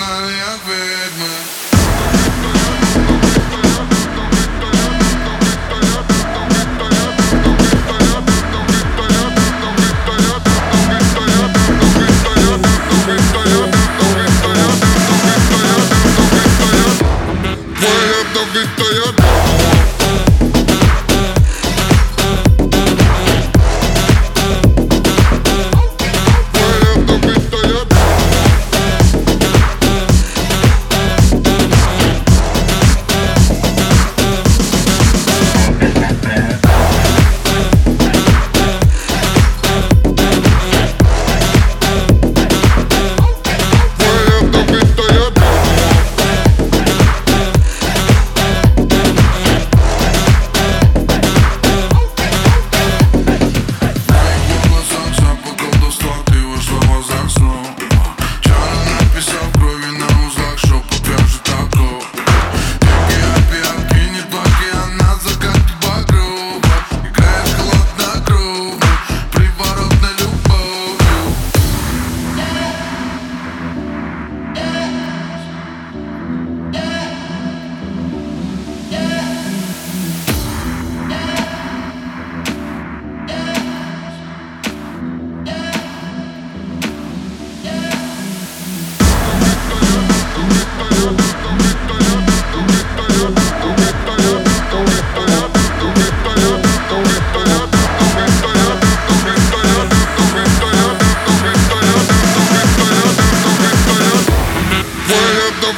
nadie 0.00 0.42
a 0.42 0.56
verme. 0.64 1.29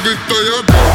Bit 0.03 0.17
dayadı 0.29 0.92